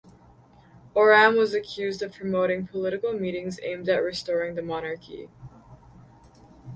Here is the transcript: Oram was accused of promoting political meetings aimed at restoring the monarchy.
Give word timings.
Oram 0.95 1.35
was 1.37 1.53
accused 1.53 2.01
of 2.01 2.15
promoting 2.15 2.65
political 2.65 3.13
meetings 3.13 3.59
aimed 3.61 3.87
at 3.87 4.01
restoring 4.01 4.55
the 4.55 4.63
monarchy. 4.63 5.29